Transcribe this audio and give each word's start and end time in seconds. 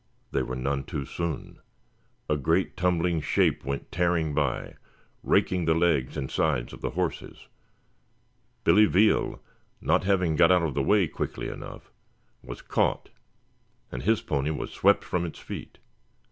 They 0.31 0.41
were 0.41 0.55
none 0.55 0.83
too 0.83 1.05
soon. 1.05 1.59
A 2.27 2.35
great 2.35 2.75
tumbling 2.75 3.21
shape 3.21 3.63
went 3.63 3.91
tearing 3.91 4.33
by, 4.33 4.77
raking 5.21 5.65
the 5.65 5.75
legs 5.75 6.17
and 6.17 6.31
sides 6.31 6.73
of 6.73 6.81
the 6.81 6.89
horses. 6.97 7.45
Billy 8.63 8.87
Veal, 8.87 9.43
not 9.79 10.03
having 10.05 10.35
got 10.35 10.51
out 10.51 10.63
of 10.63 10.73
the 10.73 10.81
way 10.81 11.07
quickly 11.07 11.49
enough, 11.49 11.91
was 12.41 12.63
caught, 12.63 13.09
and 13.91 14.01
his 14.01 14.23
pony 14.23 14.49
was 14.49 14.71
swept 14.71 15.03
from 15.03 15.23
its 15.23 15.37
feet. 15.37 15.77